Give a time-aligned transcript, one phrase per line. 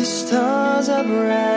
[0.00, 1.49] The stars are brightly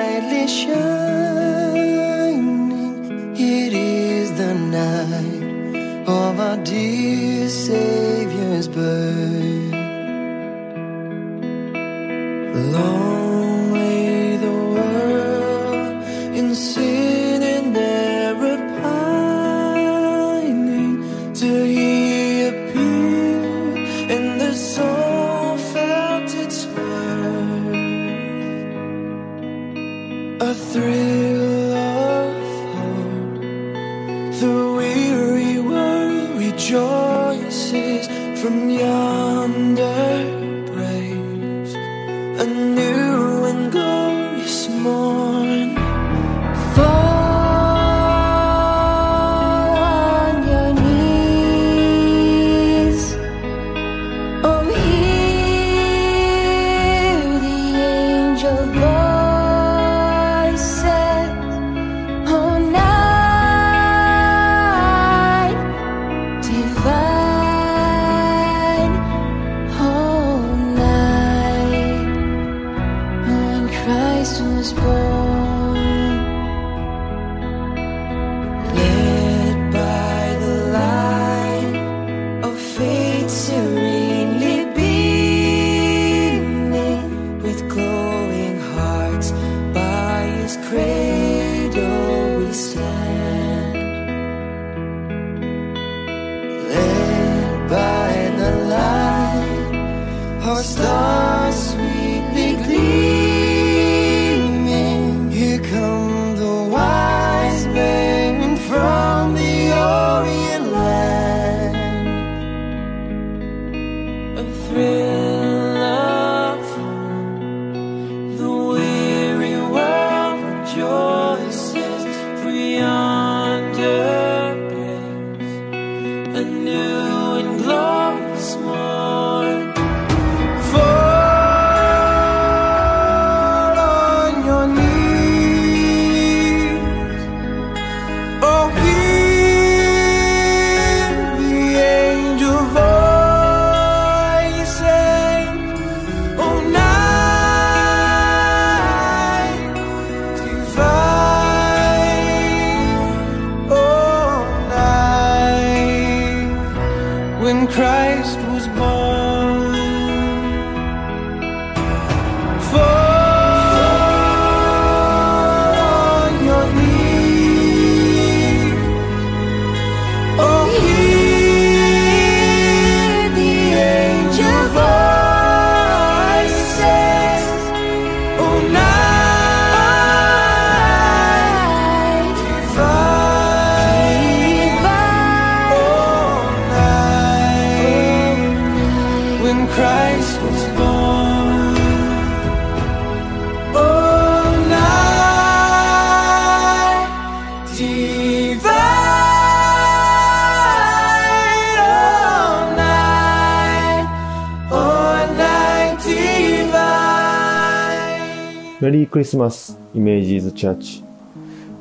[209.24, 211.02] リスマスイメージーズチャーチ。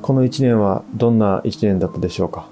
[0.01, 2.47] この1年はどんな1年だったでしょうか？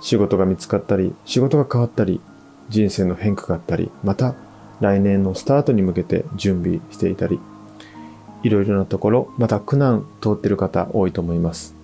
[0.00, 2.20] 仕事が見つかったり仕事が変わったり
[2.68, 4.36] 人生の変化があったりまた
[4.78, 7.40] 来年のスタートに向けて準備していたり
[8.44, 11.74] いろいろなところまた苦難通ってる方多いと思います。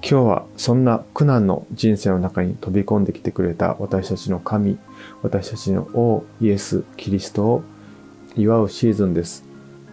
[0.00, 4.78] 今日はそんな苦難の人生の中に飛び込んできてくれた私たちの神
[5.22, 7.64] 私たちの王イエス・キリストを
[8.36, 9.42] 祝うシーズンです。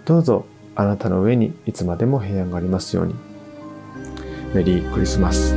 [0.06, 0.46] どうぞ
[0.80, 3.14] あなたの上にいつまでも平安がありますように。
[4.54, 5.54] メリークリスマス。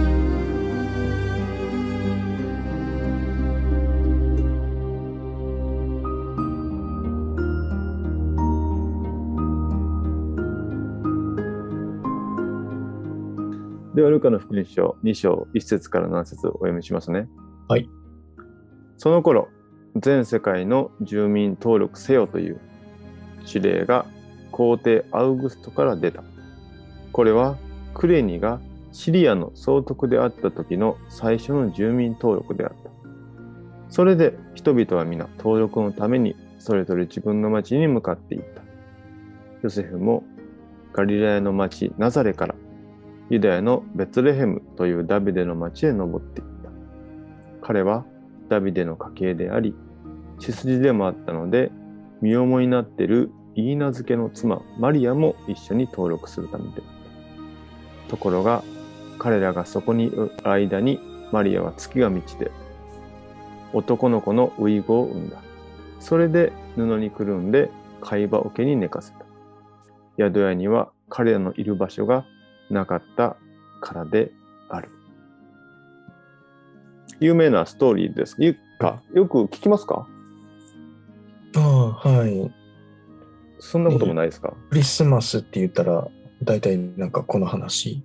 [13.95, 17.29] では、ルカの福音書2章1節から7節をお読みしますね。
[17.69, 17.89] はい。
[18.97, 19.47] その頃、
[19.95, 22.61] 全世界の住民登録せよという
[23.47, 24.05] 指令が
[24.53, 26.23] 皇帝アウグストから出た。
[27.11, 27.57] これは
[27.95, 28.61] クレニが
[28.93, 32.91] シリアの総督であった時の最初の住民登録であった。
[33.89, 38.63] それで人々は皆登録のためにそれぞれ自分の町に向かっていった。
[39.63, 40.25] ヨセフも
[40.93, 42.55] ガリラヤの町ナザレから
[43.31, 46.71] ユダヤのベツレヘムというダビデの町へ登っていった。
[47.67, 48.05] 彼は
[48.49, 49.75] ダビデの家系であり、
[50.39, 51.71] 血筋でもあったので、
[52.21, 56.83] 身重になっているイーナ漬けの妻マリアも一緒に登録するためで。
[58.09, 58.63] ところが
[59.19, 61.01] 彼らがそこにいる間に
[61.33, 62.51] マリアは月が満ちて
[63.73, 65.43] 男の子のウイゴを産んだ。
[66.01, 67.71] それで布にくるんで
[68.01, 69.25] 貝羽桶に寝かせた。
[70.19, 72.27] 宿屋には彼らのいる場所が
[72.71, 73.37] なかった
[73.81, 74.33] からで
[74.69, 74.91] ある。
[77.21, 78.37] 有名なストーリーです。
[78.39, 80.07] ゆかよく聞きますか？
[81.55, 82.62] ああ、はい。
[83.65, 86.09] そんなこともないですか、クリスマスって言ったら、
[86.43, 88.03] 大体なんかこの話、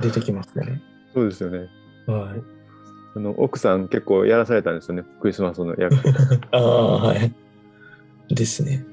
[0.00, 0.82] 出てきますよね。
[1.14, 1.68] そうですよね
[2.08, 2.42] はい。
[3.16, 5.94] あの奥さん結構やらされたんですよねクリスマスの役
[6.50, 7.32] ああ、はい。
[8.34, 8.84] ですね。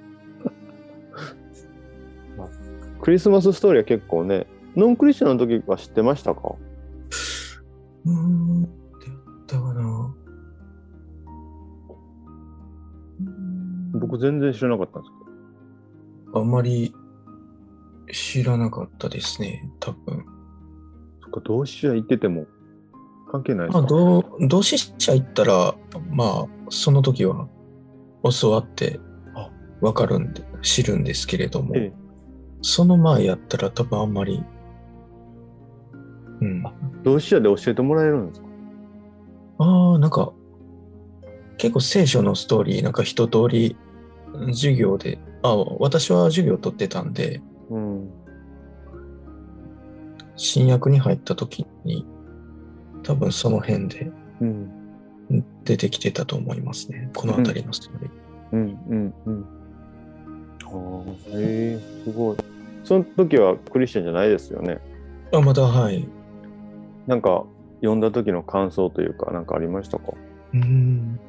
[3.02, 4.46] クリスマスストーリーは結構ね
[4.76, 6.54] ノンクリスチャンの時は知ってましたか？
[8.06, 8.68] うーん、っ
[9.02, 9.18] てやっ
[9.48, 10.16] たかな。
[14.00, 15.31] 僕全然知らなかったんですけど
[16.34, 16.94] あんまり
[18.12, 20.26] 知らなかったですね、多分。
[21.22, 22.46] そっか同志社行ってても
[23.32, 25.76] 関係ないですまあ、か同同志社行ったら、
[26.10, 27.48] まあ、その時は
[28.40, 29.00] 教わって
[29.36, 29.50] あ。
[29.82, 31.94] わかるんで、知るんですけれども、ええ。
[32.62, 34.44] その前やったら多分あんまり、
[36.42, 36.64] うん。
[37.04, 38.48] 同志社で教えてもらえるんですか？
[39.60, 40.34] ああ、なんか、
[41.58, 43.78] 結構聖書のストーリー、なんか一通り
[44.48, 48.10] 授業で、あ私は授業取ってたんで、うん。
[50.36, 52.06] 新約に入った時に、
[53.04, 54.12] 多分その辺で
[54.42, 54.72] うん。
[55.64, 57.10] 出てきてたと思いますね。
[57.16, 58.12] この辺りのストーリー。
[58.52, 58.80] うん。
[58.90, 59.14] うん。
[59.26, 59.46] うん。
[60.64, 60.68] あ
[61.08, 62.38] あへえすごい。
[62.84, 64.80] その時はクリスチャンじゃないですよね。
[65.34, 66.08] あ、また、はい。
[67.08, 67.46] なんか
[67.80, 70.14] 読んだ時の感想というかなんかありましたか？
[70.54, 71.20] うーん。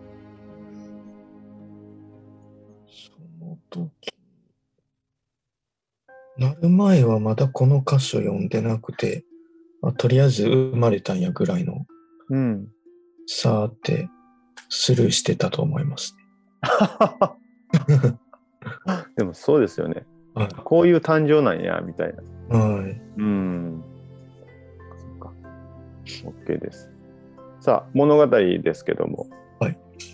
[3.71, 4.13] 時、
[6.39, 9.25] なる前はまだこの箇所読んでなくて、
[9.83, 11.87] あとりあえず生まれたんやぐらいの
[12.31, 12.69] うん。
[13.27, 14.09] さーって
[14.69, 16.23] スルーしてたと思いますね。
[19.17, 20.07] でもそうですよね。
[20.35, 20.49] はい。
[20.65, 22.15] こういう誕生なんやみたい
[22.49, 22.59] な。
[22.59, 23.01] はい。
[23.19, 23.83] うん。
[24.99, 25.33] そっか。
[26.05, 26.91] OK です。
[27.61, 29.31] さあ物語ですけども、はい、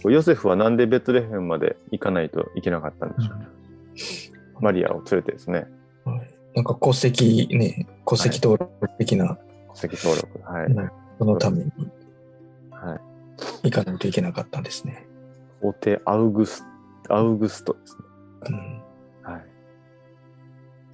[0.05, 3.35] ヨセフはなんでベツレヘムまで行かないといけなかったんでしょ
[4.61, 5.67] う、マリアを連れてですね
[6.05, 9.38] はい、なんか戸籍ね、戸籍登録的な、
[9.75, 11.73] 戸籍登録はい、ねそのために
[12.70, 12.96] は
[13.62, 15.06] い、行かないといけなかったんですね。
[15.61, 16.64] 皇帝アウグス
[17.08, 18.05] アウグストですね
[18.50, 19.44] うん、はい。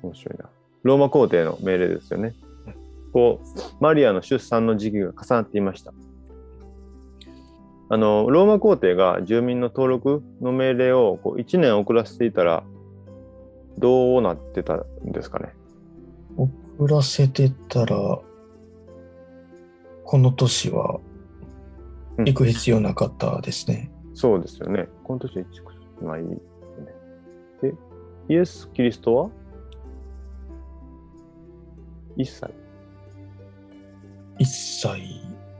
[0.02, 0.48] 面白いな。
[0.82, 2.34] ローマ皇帝の命令ですよね。
[3.12, 5.92] こう、マリアの出産の時期が重なっていました。
[7.90, 12.64] あの、ローマ皇帝が住民の登録の命令をこう1年遅らせていたら、
[13.78, 15.54] どうなってたんですかね？
[16.36, 17.96] 遅らせてたら、
[20.04, 21.00] この年は
[22.18, 23.90] うん行く必要なかったですね。
[24.14, 24.88] そうですよね。
[25.02, 25.62] この年は1
[25.98, 26.38] くないよね。
[27.60, 27.74] で、
[28.28, 29.30] イエス・キリストは
[32.16, 32.50] ?1 歳。
[34.38, 35.00] 1歳。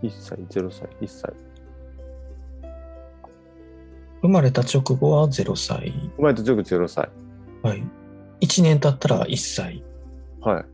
[0.02, 1.32] 1歳、0歳、1歳。
[4.24, 5.92] 生まれた直後は0歳。
[6.16, 7.10] 生まれた直後0歳。
[7.62, 7.82] はい。
[8.40, 9.84] 1年経ったら1歳。
[10.40, 10.64] はい。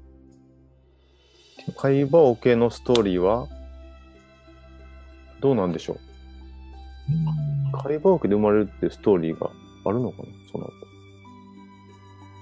[1.77, 3.49] 会話オケのストーリーは
[5.41, 5.95] どうなんでしょ
[7.75, 7.77] う？
[7.77, 9.51] 会話オケで生まれるっていうストーリーが
[9.85, 10.25] あるのかな？
[10.53, 10.71] その後。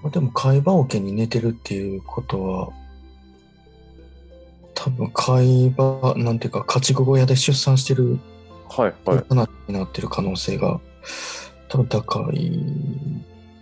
[0.03, 2.69] まあでも会話桶に寝てるっていうことは、
[4.75, 8.19] 多分会話、なんていうか、家畜小屋で出産してる
[8.69, 9.73] はいはい。
[9.73, 10.81] なってる可能性が
[11.69, 12.63] 多分高い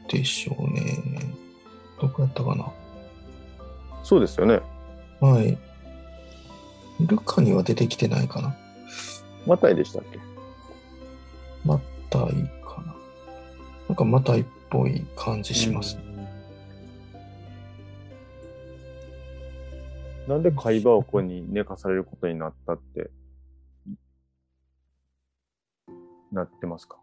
[0.09, 1.03] でしょうね。
[2.00, 2.71] どこやったかな
[4.03, 4.61] そうですよね。
[5.21, 5.59] はい。
[7.00, 8.55] ルカには出てきてないかな
[9.47, 10.19] マタイでしたっけ？
[11.65, 12.23] マタイ
[12.65, 12.95] かな
[13.88, 15.99] なんかマタイっぽい感じします。
[15.99, 16.07] うん
[20.26, 23.12] なんで会話をここに寝かされることになったって
[26.33, 26.97] なってますか？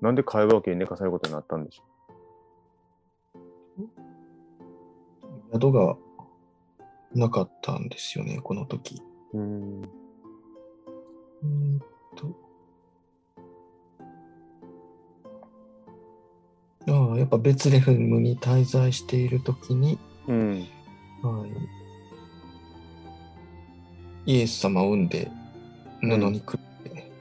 [0.00, 1.82] なんで会話を寝かされることになったんでしょ
[5.52, 5.96] 宿が
[7.14, 9.02] なかったんですよね、この時。
[9.32, 9.82] ううん。
[9.82, 11.80] うーん
[12.16, 12.48] と。
[16.88, 20.66] ああ、やっぱベツレヘムに滞在している時に、うん。
[21.22, 21.46] は
[24.26, 25.30] い、イエス様を産んで
[26.00, 26.67] 布にくって、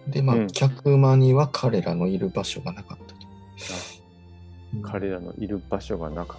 [0.07, 3.27] で、まあ、うん客間には彼らのいる場所がなかったと。
[4.79, 6.37] う彼らのいる場所がなかっ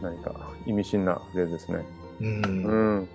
[0.00, 0.08] た。
[0.08, 1.84] 何か意味深なフレーズですね。
[2.20, 2.44] うん。
[2.44, 3.08] うん。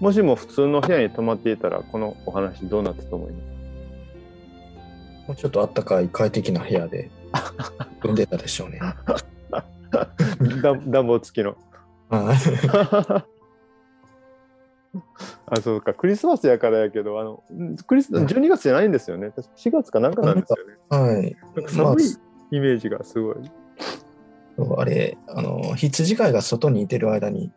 [0.00, 3.38] もしも普通の部屋に泊まっていたら、このお話どうなったと思いま
[5.24, 5.28] す？
[5.28, 7.10] もうちょっとあったかい快適な部屋で
[8.02, 8.80] 産んでたでしょうね。
[10.62, 11.56] 暖暖房付きの。
[14.94, 15.02] はい
[15.46, 15.94] あ、そうか。
[15.94, 17.42] クリスマスやからやけど、あの、
[17.86, 19.30] クリス12月じゃないんですよね。
[19.30, 20.74] 確か4月かなんかなんですよね。
[20.88, 21.36] はい。
[21.68, 22.04] 寒い
[22.50, 23.36] イメージがすごい。
[24.76, 27.52] あれ、あの、羊飼いが外にいてる間に、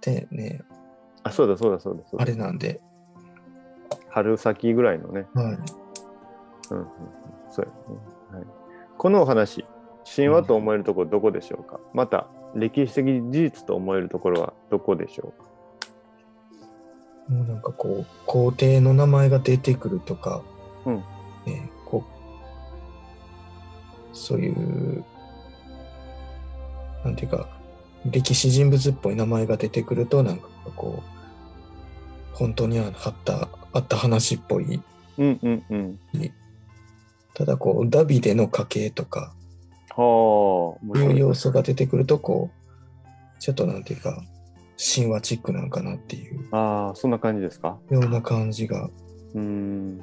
[0.00, 0.62] でね、
[1.22, 2.22] あ、そうだそうだそうだそうだ。
[2.22, 2.80] あれなんで、
[4.08, 5.26] 春先ぐらいのね。
[5.34, 5.44] はい。
[5.44, 5.58] うんうん
[6.80, 6.88] うん、
[7.50, 7.72] そうや
[8.36, 8.46] ね、はい。
[8.96, 9.64] このお話、
[10.04, 15.47] 神話と思えるところどこでしょうか、また、歴史的事実と思えるところはどこでしょうか？
[17.28, 20.42] もうなんかこう、皇帝の名前が出てくるとか、
[20.84, 20.96] うん
[21.46, 22.04] ね、こ
[24.12, 25.04] う、そういう、
[27.04, 27.48] なんていうか、
[28.06, 34.80] 歴史人物っぽい名前が出てくると、なんかこう、本当にあった、あった話っぽい。
[35.18, 35.98] うんうんうん。
[37.34, 39.32] ただこう、ダビデの家系とか、
[39.96, 41.18] はあ、面いう。
[41.18, 44.22] 要素が出てくると、こう、ちょっとなんていうか、
[44.78, 47.78] 神話チックなんかなっていうああ、そんな感じですか？
[47.90, 48.84] ような感じが
[49.34, 50.00] うーん。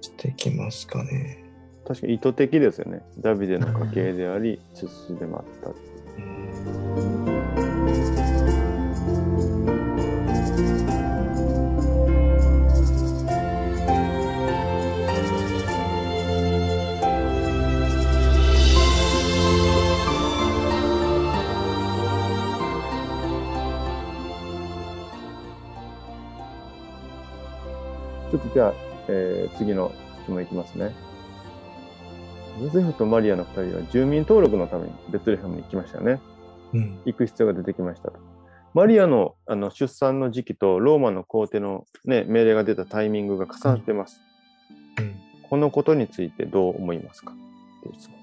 [0.00, 1.44] してきますかね。
[1.86, 3.02] 確かに意図的ですよね。
[3.20, 5.70] ダビデの家系であり、血筋でもあった
[28.54, 28.74] じゃあ、
[29.08, 29.92] えー次の
[30.22, 30.94] 質問いきますね。
[32.60, 36.20] ヨゼフとマリアの二人は住民登録のためにベツレヘムに来ましたよね。
[36.74, 36.98] うん。
[37.06, 38.18] 行く必要が出てきましたと。
[38.74, 44.20] マリアのあの出産の時期とローマの皇帝の、ね、命令が出たタイミングが重なってます。
[44.98, 45.14] うん。
[45.48, 47.32] このことについてどう思いますか？
[47.32, 48.21] っていう質問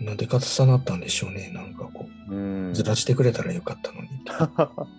[0.00, 0.04] です。
[0.04, 1.50] なんで重なったんでしょうね。
[1.52, 4.08] なんかこうーんう、ずらしてくれたらよかったのに。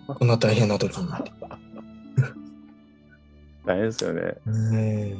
[0.18, 1.08] こんな大変な時に。
[3.64, 4.22] 大変ですよね。
[4.70, 5.14] ね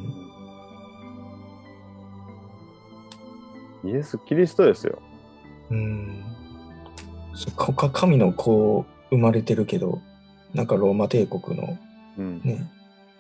[3.85, 5.01] イエス・キリストですよ。
[5.71, 6.25] えうん。
[7.35, 10.01] そかか神の子生まれてるけど、
[10.55, 11.79] なんかローマ帝国の
[12.19, 12.41] うん。
[12.45, 12.71] ね、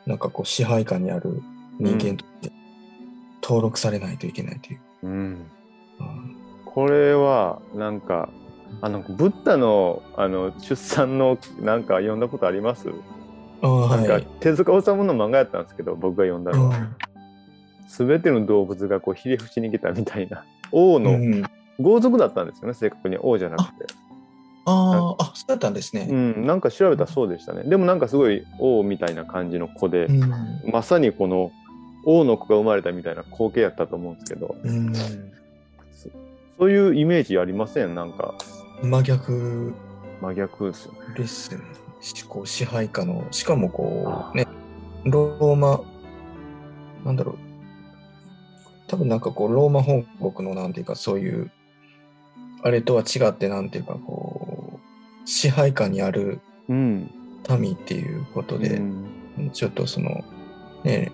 [0.07, 1.42] なんかこう支配下にある
[1.78, 2.52] 人間として
[3.42, 4.81] 登録されないといけないという。
[5.04, 6.42] うん、うん
[6.75, 8.29] これはなんか
[8.81, 12.87] あのブッダのあの出産のなんか読んだことあります？
[12.87, 14.26] なんかはい。
[14.41, 16.88] 手塚治虫の漫画やったんですけど僕が読んだのは、
[17.88, 20.45] 全ての動物がこうひれ伏しに来たみたいな。
[20.73, 21.45] 王のうん、
[21.79, 23.19] 豪族だったんですよね正確に。
[23.21, 23.87] 王じゃなくて。
[24.64, 26.07] ああ、あ、そうだったんですね。
[26.09, 27.64] うんなんか調べたらそうでしたね。
[27.64, 30.71] でもなんかすごい王みたいな感じの子で、うん。
[30.71, 31.52] まさにこの
[32.07, 34.57] 王の子が生まれたみたいな光景やったと思うんですけど。
[34.64, 34.93] うん、
[36.59, 37.97] そそういうイメージありません？
[37.97, 38.35] なんか。
[38.85, 39.75] 真逆。
[40.21, 40.99] 真逆ですよね。
[41.16, 41.61] ですね。
[42.00, 44.47] しこう支配下の、しかもこあう、ね、
[45.02, 45.82] ローマ、
[47.04, 47.37] なんだろう。
[48.87, 51.50] 多分なんかこう、ローマ本国のなんていうか、そういう、
[52.62, 54.78] あれとは違って、なんていうか、こ
[55.25, 57.11] う、支配下にあるうん。
[57.59, 59.50] 民っていうことで、うん。
[59.52, 60.23] ちょっとその、
[60.85, 61.11] ね、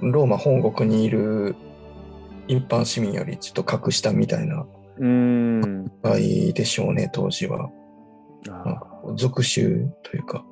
[0.00, 1.56] ローマ本国にいる
[2.56, 4.66] 一般市民よりちょっと格下みたいな
[4.98, 5.92] うーん。
[6.02, 6.16] 場合
[6.52, 7.70] でしょうね、当時は。
[8.48, 10.44] あかこう属州というか。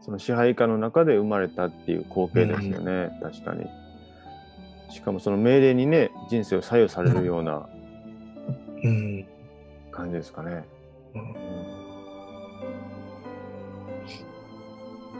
[0.00, 3.66] その支配下の中で生まれたっていう光景ですよね、確かに。
[4.90, 7.68] しかもその命令にね、人生を左右されるような
[8.84, 9.26] うん。
[9.90, 10.64] 感じですかね。
[11.14, 11.34] うん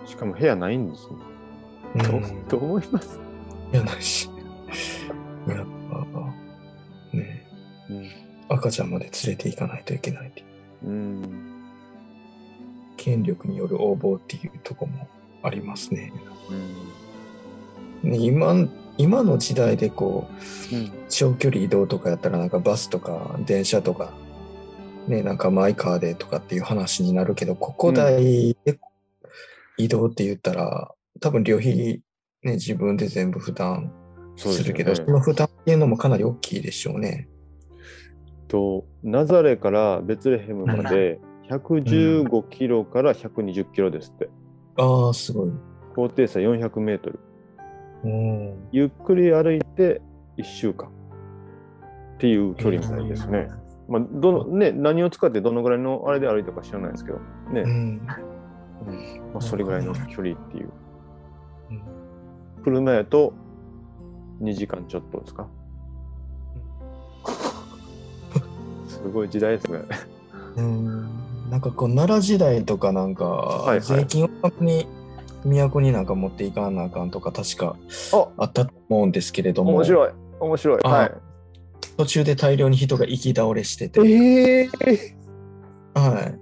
[0.06, 1.16] しかも部屋ないんですね。
[2.48, 3.18] どう思います、
[3.72, 4.30] いや、ないし。
[5.48, 5.66] やっ
[6.12, 7.46] ぱ、ね、
[7.90, 8.08] うん。
[8.48, 10.44] 赤ちゃんまで連れて行かないといけないってい
[10.84, 10.88] う。
[10.88, 11.48] うん。
[12.96, 15.08] 権力による横暴っていうとこも
[15.42, 16.12] ありますね。
[18.02, 18.10] うん。
[18.10, 20.28] ね今今の時代でこ
[20.72, 20.92] う、うん。
[21.08, 24.12] 長距離移動とかやったらなんかバスとか電車とか、
[25.06, 28.78] ね、なんかマイカーでとかっていう話になるけど、ここ代で
[29.78, 32.02] 移動って言ったら、多分旅費
[32.44, 33.92] ね、自分で全部負担
[34.36, 37.28] するけど、その負担っていうのもかなり大きいでしょうね。
[38.46, 41.20] とナザレからベツレヘムまで
[41.50, 44.30] 115キロから120キロですって。
[44.76, 45.52] ああ、すごい。
[45.94, 47.20] 高低差400メートル。
[48.04, 48.68] うん。
[48.70, 50.00] ゆっくり歩いて
[50.38, 50.90] 1週間っ
[52.18, 53.48] ていう距離みたいですね。
[53.88, 57.18] まあ、どのね、何を使ってどのぐらいのあれで歩いたか知らないですけど、
[57.50, 57.70] ね、うん。
[57.70, 58.06] うん
[59.32, 60.70] まあ、それぐらいの距離っていう。
[61.70, 61.82] うん
[62.64, 63.32] 車やと
[64.42, 65.48] 2時間ちょっとですか？
[68.88, 69.80] すごい時代ですね。
[70.56, 71.08] うん
[71.50, 73.24] なんかこう奈良時代とかなんか、
[73.64, 74.28] いはい税金を
[74.60, 74.86] に
[75.44, 77.76] 都になんか持っていかなあかんとか確か
[78.12, 80.12] ああったと思うんですけれども面白い。
[80.40, 80.80] 面白い。
[80.84, 81.12] あはい。
[81.96, 84.68] 途中で大量に人が行き倒れしてて、ええ
[85.94, 86.34] は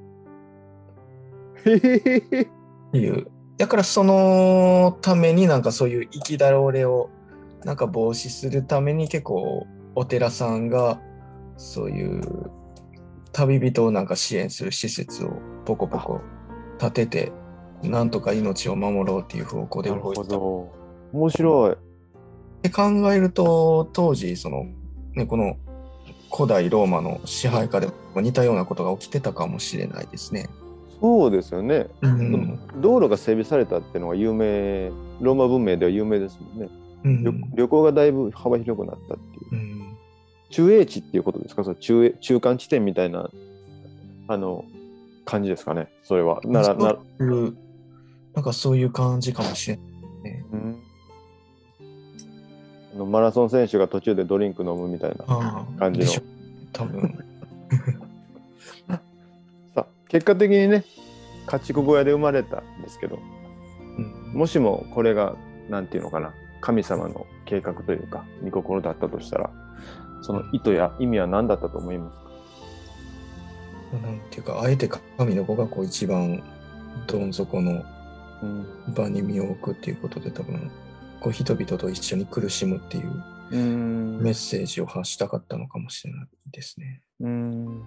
[1.64, 2.48] い、ー、ええっ
[2.92, 3.28] ていう。
[3.58, 7.10] だからそのためになんかそういう行き倒れを
[7.64, 11.00] なんか防止するために結構お寺さんが
[11.56, 12.50] そういう
[13.32, 15.32] 旅人をなんか支援する施設を
[15.64, 16.20] ポコポコ
[16.78, 17.32] 建てて
[17.82, 20.36] なんとか命を守ろうっていう方向で動いてた。
[20.36, 21.72] 面白い。
[21.72, 21.76] っ
[22.62, 24.66] て考えると当時その、
[25.14, 25.56] ね、この
[26.34, 30.48] 古代ローマの支配下でも似たようなことが起きてたかもしれないですね。
[31.00, 31.86] そうですよね。
[32.02, 36.68] うん道路が整備されたっていうのが有名、ローマ文明では有名ですもんね。
[37.04, 39.62] うん旅旅行がだいぶ幅広くなったっていう。
[39.62, 39.96] うん
[40.48, 41.64] 中英地っていうことですか？
[41.64, 43.30] その中英中間地点みたいな、
[44.28, 44.64] あの、
[45.24, 45.88] 感じですかね？
[46.04, 46.40] それは。
[46.44, 46.96] なら、な
[48.34, 50.44] なんかそういう感じかもしれないね。
[50.52, 50.76] うん
[52.94, 56.06] あのマラソン選手が途中でドリンク飲むみたいな感じの
[56.72, 57.18] 多分。
[60.08, 60.84] 結果的にね
[61.46, 63.18] 家畜小屋で生まれたんですけど
[63.98, 64.32] うん。
[64.32, 65.36] もしもこれが
[65.68, 69.50] なんていうのかな神様の計画というか御心だったとしたら
[70.22, 72.26] その意図や意味は何だったと思いますか？
[74.02, 76.42] なんていうか、あえて神の子がこう一番
[77.06, 77.84] どん底の
[78.42, 80.70] うん場に身を置くっていうことで多分、
[81.20, 84.18] こう人々と一緒に苦しむっていううん。
[84.20, 87.02] メッセージを発したかったのかもしれないですね。
[87.20, 87.82] うんうん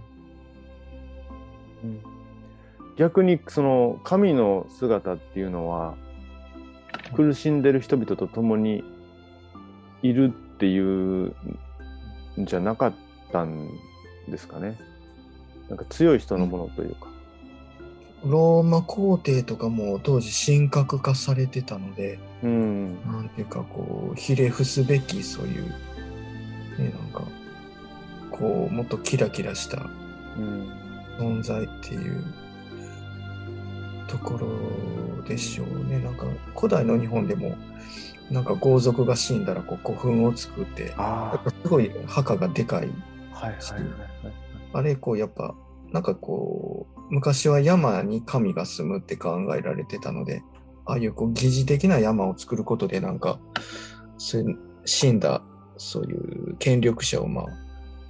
[2.97, 5.95] 逆にその神の姿っていうのは
[7.15, 8.83] 苦しんでる人々と共に
[10.01, 11.35] いるっていうん
[12.37, 12.93] じゃなかっ
[13.31, 13.69] たん
[14.27, 14.77] ですかね。
[15.69, 17.07] なんか強い人のものというか。
[18.25, 23.01] ローマ皇帝とかも当時神格化されてたので、うん。
[23.05, 25.69] なんていうかこう、ひれ伏すべきそういう、
[26.77, 27.23] ね、なんか、
[28.31, 29.89] こう、もっとキラキラした
[30.37, 30.88] うん。
[31.19, 32.23] 存在っていう
[34.07, 35.99] ところでしょうね。
[35.99, 37.55] なんか古代の日本でも
[38.31, 40.93] なんか豪族が死んだらこう古墳を作って
[41.63, 42.89] すごい墓がでかい。
[44.73, 44.81] あ。
[44.81, 45.53] れこうやっぱ
[45.91, 50.43] なんかこう昔は山に神が住むって考えられてたので
[50.85, 53.39] ああいうこう疑似的な山を作ることでなんか
[54.85, 55.41] 死んだ
[55.77, 57.45] そういう権力者をまあ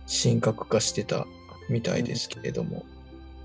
[0.09, 1.25] 神格化してた
[1.69, 2.83] みたいですけれども、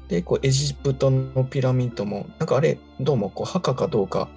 [0.08, 4.28] でこうエジプトのピラミッドもなんかあれどうもこう墓かどうか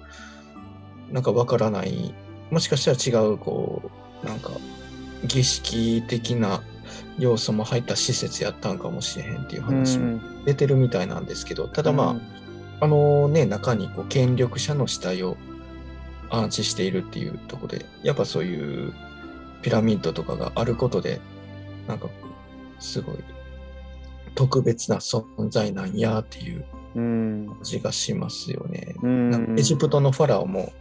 [1.10, 2.14] なんかわからない。
[2.50, 3.90] もしかしたら違うこ
[4.22, 4.50] うなんか
[5.24, 6.62] 儀式的な
[7.18, 12.20] 要素も入った施設やったんかもしれへんっていう話も出てるみたいなんですけど、ただま
[12.80, 15.36] あ、あのね、中にこう権力者の死体を
[16.30, 18.94] 安置しているっていうところで、やっぱそういう
[19.62, 21.20] ピラミッドとかがあることで、
[21.88, 22.08] なんか
[22.78, 23.16] すごい
[24.34, 26.64] 特別な存在なんやっていう
[26.94, 27.46] うん。
[27.46, 28.94] 感じがしますよね。
[29.02, 29.56] うん。
[29.58, 30.72] エジプトのファラオも、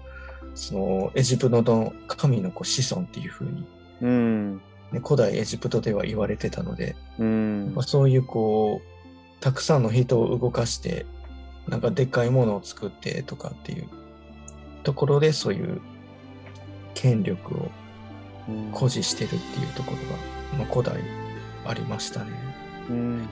[0.55, 3.67] そのエジプトの神のこう子孫っていう風に、
[4.01, 4.61] うん。
[4.91, 7.83] ね、古代エジプトでは言われてたので、うんまあ、。
[7.83, 11.05] そういうこうたくさんの人を動かして
[11.67, 13.89] なんかでっかいものを作ってとかっていう
[14.83, 15.81] ところでそういう
[16.93, 17.69] 権力を
[18.71, 19.97] 誇示してるっていうところ
[20.57, 21.01] が、まあ、古代
[21.65, 22.46] ありましたね。
[22.89, 23.27] うん。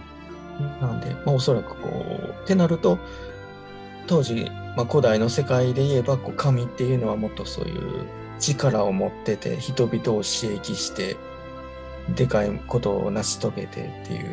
[0.82, 2.98] なんで、まあ、おそらくこうってなると
[4.08, 8.06] 当時、まあ、古代の世界で言えばこう神っていうのはもっとそういう
[8.40, 11.18] 力を持ってて人々を刺激して
[12.16, 14.30] でかいことを成し遂げてっていう、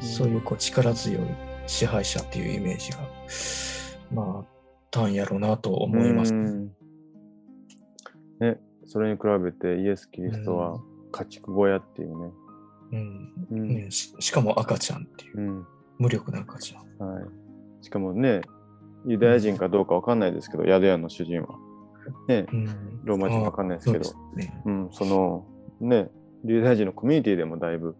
[0.00, 1.22] そういうこう力強い
[1.66, 2.98] 支配者っていうイメージが
[4.12, 4.44] まあ
[4.90, 6.34] たんやろうなと思います。
[6.34, 6.72] うん
[8.40, 10.80] ね、それに比べてイエス・キリストは
[11.12, 12.32] 家畜小屋っていうね。
[12.92, 13.32] うん。
[13.50, 13.68] うん。
[13.68, 15.40] ねししかも赤ちゃんっていう。
[15.40, 15.66] うん。
[15.98, 17.06] 無力な赤ちゃん。
[17.06, 17.24] はい、
[17.82, 18.42] しかもね、
[19.06, 21.58] ユダヤ人かどうかわかんないですけど、宿屋の主人は。
[22.28, 23.04] ね、うん。
[23.04, 24.62] ローマ人わかんないですけど、そうですね。
[24.64, 25.46] うん、その、
[25.80, 26.10] ね、
[26.44, 27.96] ユダヤ人のコミュニティでもだいぶ、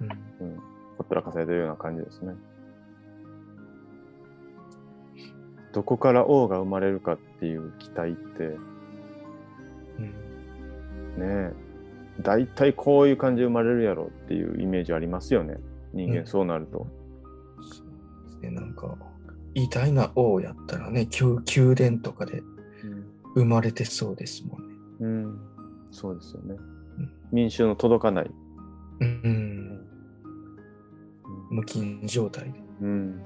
[0.00, 0.46] うん。
[0.46, 2.32] うん、ほったらかされてるような感じですね。
[5.72, 8.44] どこから王が生まれるかっていう期待って
[9.98, 10.06] うん。
[11.16, 11.61] ねえ
[12.22, 15.56] 大体こういう感じで生まれるやろっていうイメージありますよね。
[15.92, 16.26] 人間うん。
[16.26, 16.86] そうなると、
[17.60, 18.96] そうですね、なんか、
[19.54, 22.42] 偉大な王やったらね、宮宮殿とかで
[23.34, 24.74] 生まれてそうですもんね。
[25.00, 25.40] うん。
[25.90, 26.58] そうですよね、ん。
[27.32, 28.30] 民衆の届かない、
[29.00, 29.86] うん、
[31.50, 32.60] 無菌状態で。
[32.80, 33.20] うん、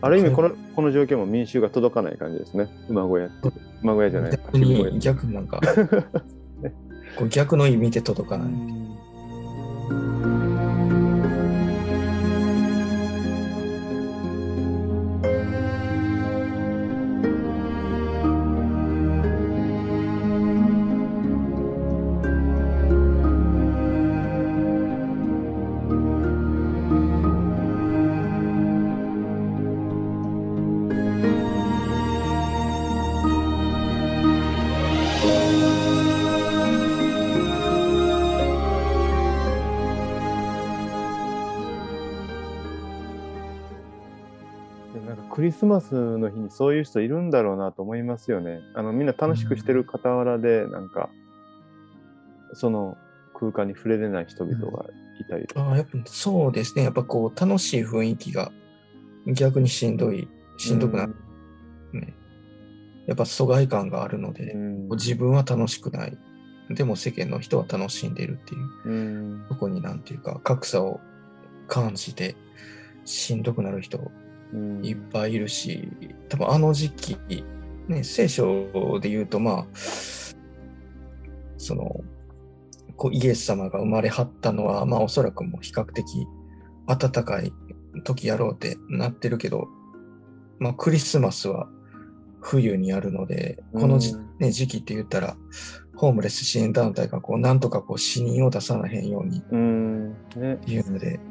[0.00, 2.68] ある意味このこの状況も民衆が届かない感じですね。
[2.88, 3.52] 馬小屋って。
[3.82, 4.30] 馬小屋じゃない。
[4.30, 5.60] 逆に、逆になんか、
[7.16, 8.77] こう逆の意味で届かない。
[45.78, 48.60] マスの日にそういう人いるんだろうなと思いますよね。
[48.74, 51.08] あのみんな楽しくしてる傍らで、なんか
[52.52, 52.96] その
[53.34, 54.86] 空間に触れれない人々が
[55.20, 55.62] いたりとか。
[55.62, 56.82] ああ、やっぱそうですね。
[56.82, 58.50] やっぱこう、楽しい雰囲気が
[59.26, 61.14] 逆にしんどい、しんどくなる
[61.92, 62.14] ね。
[63.06, 66.18] やっぱ疎外感があるので、うん自分は楽しくない。
[66.70, 70.98] でも世間の人は楽しんでいるっていう、うんそこになんていうか、格差を
[71.68, 72.34] 感じて、
[73.04, 74.27] しんどくなる人うん
[74.82, 75.88] いっぱいいるし、
[76.28, 77.16] 多分あの時期、
[77.88, 79.66] ね、聖書で言うと、まあ、
[81.56, 82.00] その、
[82.96, 86.04] こうイエス様が生まれはったのは、まあおそらくもう比較的
[86.86, 87.52] 暖かい
[88.04, 89.68] 時やろうってなってるけど、
[90.58, 91.68] まあクリスマスは
[92.40, 94.28] 冬にあるので、このじ、うん。
[94.38, 95.36] ね、時期って言ったら、
[95.96, 100.12] ホームレス支援団体がこう、なんとかこう死人を出さなへんようにっうん。
[100.36, 100.56] ね。
[100.64, 101.27] ていうので、えー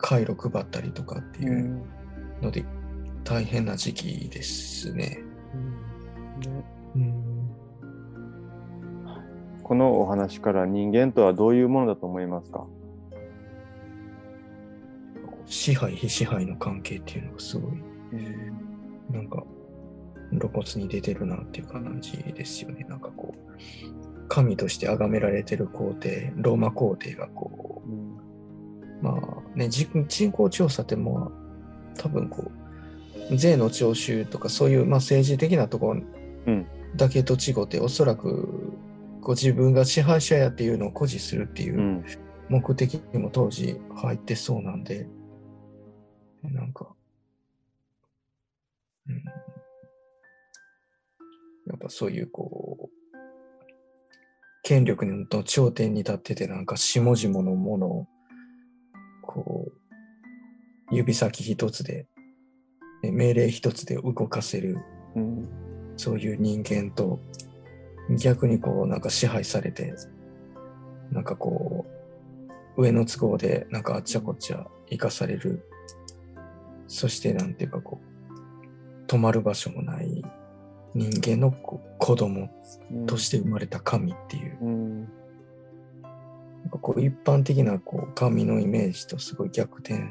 [0.00, 1.82] 回路配ったりとかっていううん。
[2.42, 2.64] ので、
[3.24, 5.22] 大変な時期ですね。
[6.40, 6.64] ね
[6.96, 7.50] うん。
[9.62, 12.66] このお話から人間とはどういうものだと思いますか？
[15.46, 17.72] 支配、非支配の関係っていうのがすごい、
[19.10, 19.44] なんか、
[20.30, 22.86] 露骨に出てるなっていう感じですよね。
[22.88, 23.40] なんかこう、
[24.28, 28.16] 神として崇められてる皇帝、ローマ皇帝がこうん。
[28.16, 28.20] う、
[29.02, 31.32] まあね、人人口調査っても
[31.94, 32.50] う、多分こ
[33.30, 36.02] う、税の徴収とかそういう、まあ、政治的なところ
[36.46, 36.66] うん。
[36.96, 38.72] だけと違って、おそらく、
[39.20, 42.04] こう自分が支配者やっていうのを誇示するっていううん。
[42.48, 45.08] 目的にも当時入ってそうなんで、
[46.42, 46.88] なんか、
[49.06, 49.14] うん、
[51.66, 53.00] やっぱそういうこう、
[54.62, 58.06] 権力の頂点に立っててなんか下々のものを、
[59.30, 59.70] こ
[60.90, 62.08] う、指先一つで、
[63.02, 64.78] 命令一つで動かせる、
[65.96, 67.20] そういう人間と、
[68.18, 69.94] 逆にこう、なんか支配されて、
[71.12, 71.86] なんかこ
[72.76, 75.64] う、上の都合で、なんかあっちゃこっちゃ生かされる。
[76.88, 80.24] そして、なんていうかこう、止まる場所もない
[80.94, 82.50] 人間の子供
[83.06, 85.08] として生まれた神っていう、うん。
[86.60, 90.04] なんかこう一般的なこう神のイメージとすごい逆転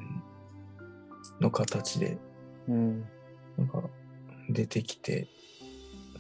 [1.40, 2.18] の形で、
[2.68, 3.06] うん。
[3.58, 3.84] なんか
[4.50, 5.28] 出てきて、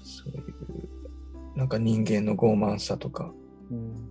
[0.03, 3.31] そういう、なんか人間の傲慢さとか、
[3.71, 4.09] うん。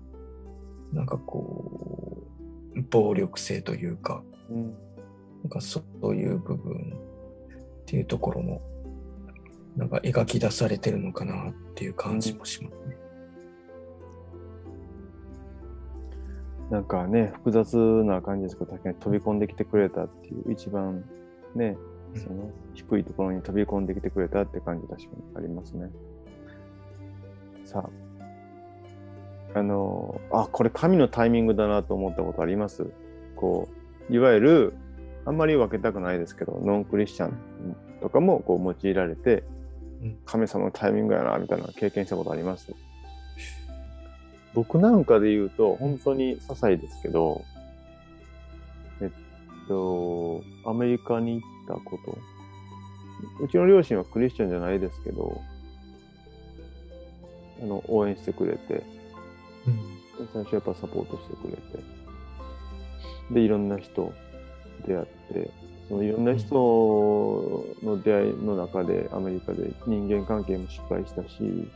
[0.92, 2.26] なんかこ
[2.74, 4.72] う、暴力性というか、うん。
[5.42, 6.98] なんかそういう部分
[7.82, 8.62] っていうところも、
[9.76, 12.96] なんか描き出されてるのかなっていう感じもしますね。
[16.70, 21.04] なんかね、複雑な感じですけど、確かに飛び込んできてくれたっていう、一番
[21.54, 21.76] ね、
[22.14, 22.20] うん。
[22.20, 25.90] その低いところに飛び込んできてくれたって感じ確かにありますね。
[27.64, 27.88] さ
[29.54, 32.86] あ、あの、あ、これ神のタイミングだなと思ったことあります？
[33.36, 33.68] こ
[34.10, 34.74] う、いわゆる、
[35.24, 37.36] あんまり分けたくないですけど、ノンクリスチャン
[38.00, 39.44] とかもこう用いられて
[40.00, 42.72] うん、神様のタイミングやな、みたいなの経験したことあります？
[44.54, 47.44] 僕なんかで言うと、本当に些細ですけど、
[49.00, 49.10] えっ
[49.68, 52.18] と、アメリカに行ったこと。
[53.40, 55.40] うちの両親はクリスチャンじゃないですけど、
[57.62, 58.82] あの、応援してくれて、
[60.32, 64.12] 最初やっぱサポートしてくれて、で、いろんな人
[64.86, 65.50] 出会って、
[65.88, 66.54] そのいろんな人
[67.82, 71.68] の出会いの中でアメリカで人間関係も失敗したし、うん。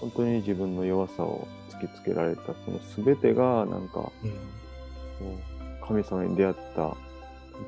[0.00, 5.56] 本当に自分の弱さを突きつけられたその全てがなんかうん。
[5.86, 6.96] 神様に出会った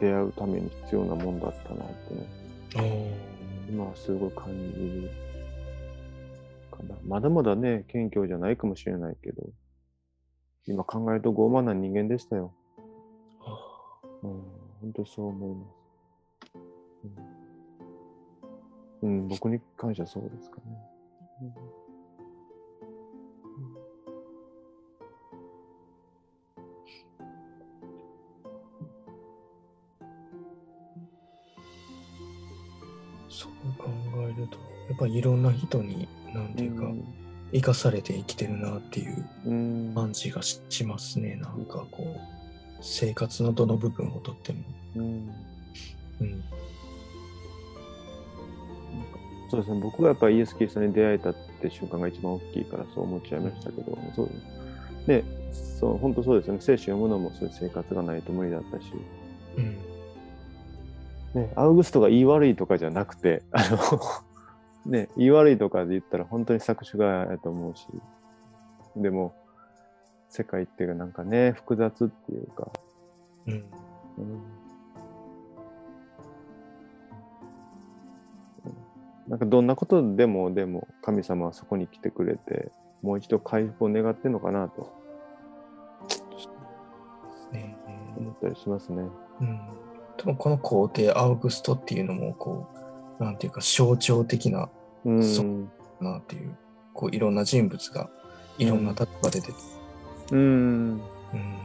[0.00, 3.14] 出会うために必要なもんだったなってね。
[3.70, 5.10] 今はすごい感じる
[6.70, 6.96] かな。
[7.06, 9.44] まだまだね謙虚じゃないかもしれないけど
[10.66, 12.52] 今考えると傲慢な人間でしたよ、
[14.22, 14.30] うん、
[14.82, 16.58] 本当そう思います、
[19.02, 19.20] うん。
[19.20, 20.62] うん、僕に関してはそうですかね、
[21.42, 21.44] う
[21.84, 21.87] ん
[34.28, 36.86] えると、やっぱりいろんな人に、なんていうか、
[37.52, 39.92] 生かされて生きてるなっていううん。
[39.94, 41.36] 感じがししますね。
[41.36, 42.20] なんかこう、
[42.80, 44.58] 生活のどの部分をとっても。
[44.96, 45.02] うん。
[46.20, 46.44] うん。
[49.50, 54.30] そうですね、僕がやっぱりイエス・キリストに出会えたって瞬間が一番大きいからそう思っちゃいましたけど、そう。
[55.06, 58.92] でそう本当そうですよね、聖書読むのもそういう生活がないと無理だったし、
[59.56, 59.78] うん。
[61.38, 63.78] ね、アウグストが言い悪いとかじゃなくて、あの
[64.90, 67.86] ね、言い悪いとかで言ったら本当に作詞がやと思うし、
[68.96, 69.34] でも、
[70.28, 72.70] 世界っていうかなんかね、複雑っていうか、
[73.46, 73.52] うん。
[73.52, 73.64] うん
[79.28, 82.72] なんかどんなことでもでも神様はそこに来てくれて
[83.02, 84.90] もう一度回復を願ってんのかなと
[87.52, 87.76] ね
[88.16, 89.02] 思ったりしますね。
[89.42, 89.87] うん。
[90.18, 92.68] 多分この皇帝アウグストっていうのも、こ
[93.18, 94.68] う、なんていうか象徴的な、
[95.04, 95.24] うん。
[95.24, 96.54] そうなっていう、
[96.92, 98.10] こう、いろんな人物が、
[98.58, 99.52] いろんな立場で出て、
[100.32, 101.00] うん。
[101.32, 101.58] うん、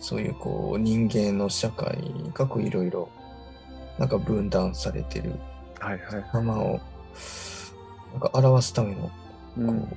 [0.00, 1.96] そういうこう人間の社会
[2.34, 3.08] がこういろいろ
[3.98, 5.34] なんか分断されてる
[5.78, 6.24] はいはい。
[6.32, 6.80] 様を
[8.12, 9.10] なんか表すためのこ
[9.56, 9.88] うう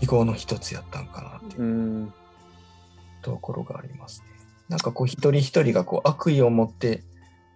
[0.00, 2.12] 記号の一つやったんかなっていううん。
[3.22, 4.26] ところがありますね。
[4.68, 7.02] なんかこう一人一人がこう悪意を持って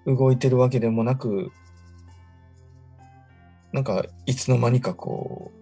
[0.06, 1.52] 動いてるわけでもなく
[3.72, 5.52] なんかいつの間にかこ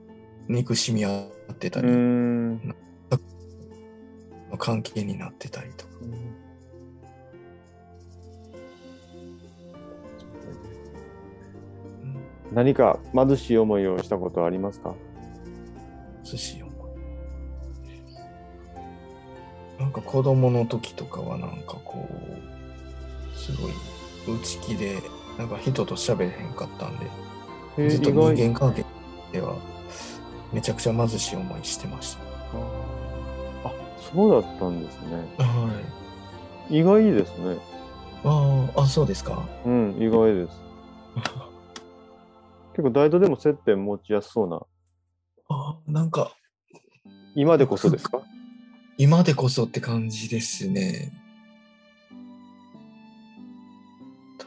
[0.48, 2.74] う憎しみ合ってたうり、ん。
[4.58, 5.92] 関係になってたりとか。
[6.02, 6.06] う
[12.06, 12.14] ん。
[12.52, 14.94] 何か貧しい思いをしたことはありますか？
[16.24, 16.66] 寿司を
[19.78, 23.72] なんか子供の時とかはなんかこうすごい
[24.28, 25.02] 内気で
[25.38, 27.06] なんか人と喋れへんかったんで
[27.78, 28.84] えずっと人間関係
[29.32, 29.56] では
[30.52, 32.16] めちゃくちゃ貧しい思いしてまし
[33.64, 33.70] あ
[34.12, 35.28] そうだったんですね。
[35.38, 35.70] たは
[36.68, 36.78] い。
[36.78, 37.56] 意外ですね。
[38.24, 39.48] あああそうですか。
[39.64, 40.60] うん、意外です。
[42.74, 44.60] 結構、大とでも接点持ちやすそうな、
[45.48, 46.32] あなんか
[47.34, 48.20] 今でこそですか？
[48.98, 51.12] 今でこそって感じですね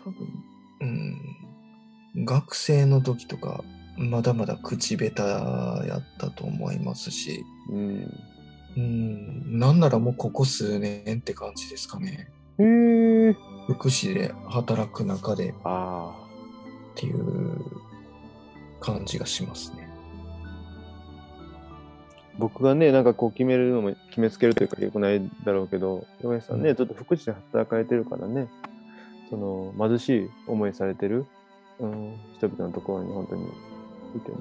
[0.04, 0.28] 多分
[0.82, 0.86] う
[2.22, 3.64] ん学生の時とか
[3.98, 8.20] まだまだ口下手やったと思いますしうん。
[8.76, 12.64] うんなんならもうここ数年って感じですかねへ
[13.30, 13.36] え。
[13.68, 16.12] 福祉で働く中でっあ
[16.96, 17.62] ていう
[18.80, 19.94] 感じがしますねあ。
[22.38, 28.48] 僕がね、なんかこう決めるのも、決めつけるというか、よくないだろうけど、洋平さんね、ちょっと福祉で働かれてるからね、
[29.34, 31.26] その、貧しい思いされてる、
[31.80, 33.46] うん、人々のところに本当に
[34.16, 34.38] いてね、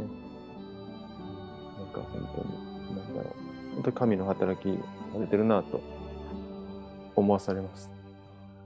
[1.79, 3.33] なんか本当に、なんだろう、
[3.77, 5.81] 本当に神の働きされてるなと
[7.17, 7.91] 思わされます。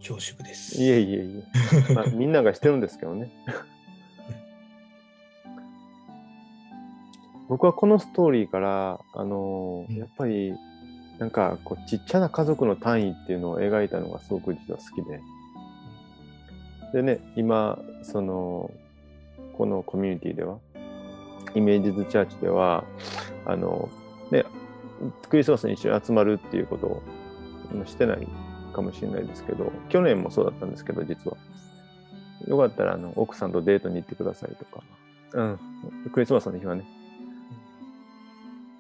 [0.01, 1.45] 恐縮ですいえいえい
[1.91, 1.95] え。
[1.95, 3.31] まあ、みんながしてるんですけどね。
[7.49, 10.53] 僕はこのストーリーから、あのーうんやっぱり、
[11.19, 15.21] なんかこうちっちゃな家族の単位っていうのを描いたのがすごく実は好きで。
[16.97, 18.71] でね、今、その、
[19.59, 20.57] このコミュニティでは、
[21.55, 22.85] イメージズチャーチでは、
[23.45, 23.91] あの、
[24.31, 24.47] ね、
[25.29, 27.03] クリスマスに一緒に集まるっていうことを
[27.71, 28.27] 今してない
[28.73, 31.37] かもしれないですけど、去年もそうだったんですけど、実は。
[32.49, 34.83] よかったら、あの、奥さんとデートに行ってくださいとか。
[35.35, 35.59] うん。
[36.15, 36.87] クリスマスの日はね。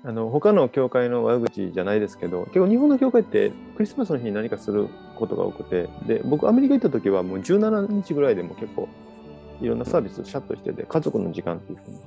[0.07, 8.89] あの、他の教会の悪口じゃないですけど、結構日本の教会ってクリスマスの日に何かすることが多くて、で、僕アメリカ行った時はもう17日ぐらいでも結構
[9.61, 11.99] いろんなサービスシャットしてて、家族の時間っていうふうに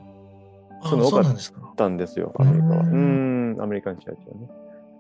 [0.82, 2.82] あそのそうなんですかったんですよ、アメリカは。
[2.84, 4.50] うん、アメリカンチャーチはね。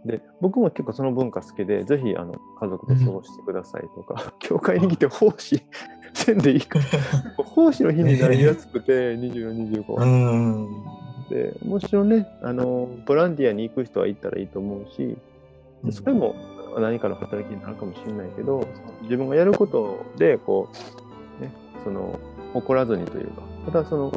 [0.06, 5.62] で、僕も結構その文化好きで、ぜひあの家族と過ごしてくださいとか、 教会に来て奉仕
[6.14, 6.80] せんでいいか。
[7.38, 9.94] 奉仕の日になりやすくて、24、25。
[9.94, 11.09] うん。
[11.30, 12.28] でもちろんね。
[12.42, 15.18] あのボランティアに行く人は行ったらいいと思うし
[15.92, 16.36] それも
[16.78, 18.68] 何かの働きになるかもしれないけど
[19.04, 20.70] 自分がやることでこ
[21.40, 21.52] うね
[21.84, 22.20] その
[22.54, 24.14] 怒らずにというかただその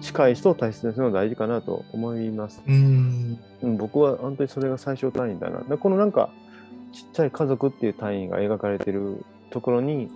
[0.00, 3.38] 近い人を大切にするのが大事かなと思います、うん。
[3.62, 5.60] うん、僕は本当にそれが最小単位だな。
[5.60, 6.30] でこのなんか
[6.92, 10.10] ちっちゃい家族っていう単位が描かれてるところに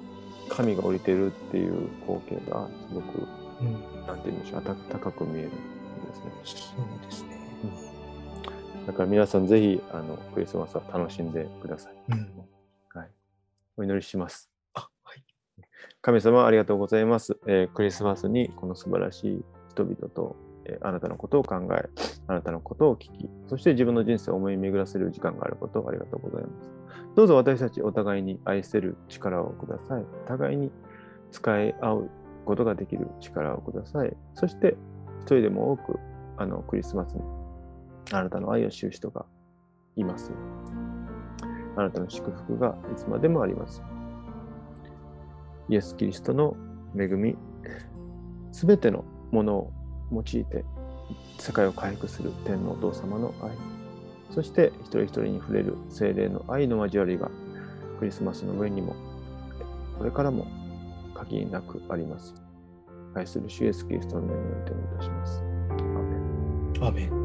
[0.49, 3.29] 神が降りてるっていう光景がすごく
[3.61, 5.57] うんなんて言うんでしょう、た高く見えるんで
[6.15, 6.33] すね。
[6.45, 7.41] そうですね。
[8.87, 11.95] だから皆さんぜひ、あの、クリスマスは楽しんでください。
[12.11, 12.45] うん。
[13.77, 14.53] お祈りします。
[14.75, 15.25] あ、はい。
[16.01, 17.37] 神様ありがとうございます。
[17.49, 21.89] えークリスマスにこの素晴らしい人々と、えーあなたのことを考え、
[22.29, 26.71] あなたのことを聞き、そして自分の人生を思い巡らせる時間があることをありがとうございます。
[27.17, 30.05] どうぞ私たちお互いに愛せる力をください。
[30.29, 30.71] 互いに
[31.33, 32.11] 使い合う
[32.45, 34.17] ことができる力をください。
[34.35, 34.77] そして、
[35.21, 35.99] 一人でも多く、
[36.37, 37.23] あの、クリスマスに
[38.13, 39.25] あなたの愛を知る人が
[39.97, 40.33] います。
[41.77, 43.83] あなたの祝福がいつまでもあります。
[45.69, 46.57] イエス・キリストの
[46.97, 47.37] 恵み、
[48.53, 49.73] すべてのものを
[50.13, 50.65] 用いて
[51.39, 53.51] 世界を回復する天皇お父様の愛、
[54.31, 57.31] そして一人一人に触れる精霊の愛の交わりが
[57.99, 58.95] クリスマスの上にも、
[59.99, 60.47] これからも
[61.15, 62.35] 限りなくあります。
[63.15, 65.39] 愛する主イエス・キリストの名によってお願いいたします。
[65.39, 67.24] アーメンアーメン。